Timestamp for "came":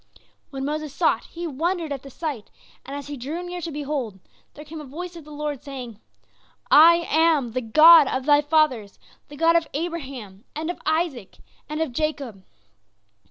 4.65-4.81